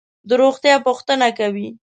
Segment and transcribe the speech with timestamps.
[0.27, 1.67] د روغتیا پوښتنه کوي.